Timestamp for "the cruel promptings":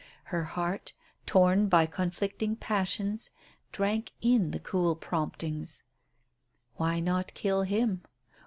4.49-5.83